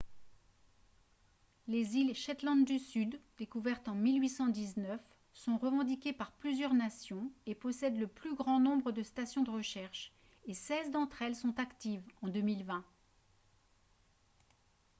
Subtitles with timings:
[1.67, 4.99] les îles shetland du sud découvertes en 1819
[5.35, 10.11] sont revendiquées par plusieurs nations et possèdent le plus grand nombre de stations de recherche
[10.47, 12.83] et seize d'entre elles sont actives en 2020